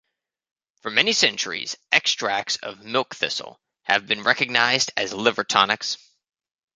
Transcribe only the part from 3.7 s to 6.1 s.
have been recognized as liver tonics.